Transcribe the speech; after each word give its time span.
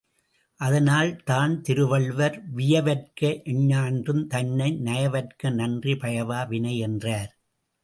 அதனால் 0.59 1.11
தான் 1.23 1.53
திருவள்ளுவர், 1.61 2.37
வியவற்க 2.55 3.21
எஞ்ஞான்றும் 3.53 4.23
தன்னை 4.27 4.69
நயவற்க 4.79 5.49
நன்றி 5.51 5.95
பயவா 5.95 6.41
வினை 6.47 6.75
என்றார். 6.79 7.31